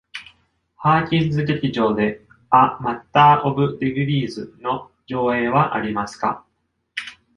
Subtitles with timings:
[0.77, 6.43] ハーキンス劇場で、「ア・マッター・オブ・ディグリーズ」の上映はありますか